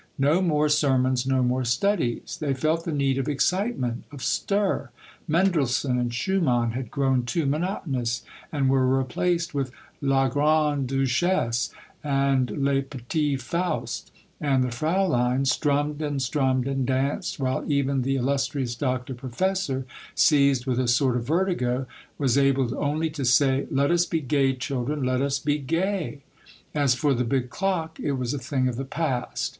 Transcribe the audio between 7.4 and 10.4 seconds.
monotonous, and were replaced with La